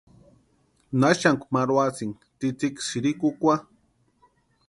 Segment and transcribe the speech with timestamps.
[0.99, 3.55] ¿Na xanku marhuasïnki tsïtsïki sïrikukwa?